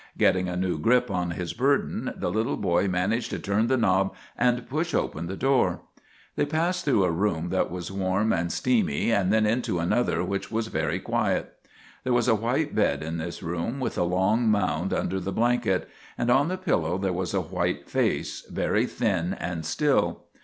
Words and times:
Getting 0.17 0.49
a 0.49 0.57
new 0.57 0.79
grip 0.79 1.11
on 1.11 1.29
his 1.29 1.53
burden, 1.53 2.11
the 2.17 2.31
little 2.31 2.57
boy 2.57 2.87
managed 2.87 3.35
io 3.35 3.39
turn 3.39 3.67
the 3.67 3.77
knob 3.77 4.15
and 4.35 4.67
push 4.67 4.95
open 4.95 5.27
the 5.27 5.35
door. 5.37 5.81
They 6.35 6.47
passed 6.47 6.85
through 6.85 7.03
a 7.03 7.11
room 7.11 7.49
that 7.49 7.69
was 7.69 7.91
warm 7.91 8.33
and 8.33 8.51
steamy 8.51 9.11
and 9.11 9.31
then 9.31 9.45
into 9.45 9.77
another 9.77 10.23
which 10.23 10.49
was 10.49 10.69
very 10.69 10.99
quiet. 10.99 11.53
There 12.03 12.13
was 12.13 12.27
a 12.27 12.33
white 12.33 12.73
bed 12.73 13.03
in 13.03 13.17
this 13.19 13.43
room, 13.43 13.79
with 13.79 13.95
a 13.95 14.01
long 14.03 14.49
mound 14.49 14.91
under 14.91 15.19
the 15.19 15.31
blanket, 15.31 15.87
and 16.17 16.31
on 16.31 16.47
the 16.47 16.57
pillow 16.57 16.97
there 16.97 17.13
was 17.13 17.35
a 17.35 17.41
white 17.41 17.87
face, 17.87 18.41
very 18.49 18.87
thin 18.87 19.35
and 19.35 19.63
still. 19.67 20.23